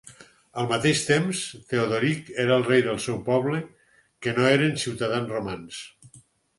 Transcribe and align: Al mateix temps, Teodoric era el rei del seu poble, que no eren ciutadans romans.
Al 0.61 0.69
mateix 0.69 1.01
temps, 1.09 1.41
Teodoric 1.73 2.33
era 2.45 2.57
el 2.57 2.67
rei 2.71 2.83
del 2.89 2.99
seu 3.05 3.23
poble, 3.31 3.63
que 4.25 4.37
no 4.41 4.51
eren 4.57 4.77
ciutadans 4.89 5.35
romans. 5.39 5.89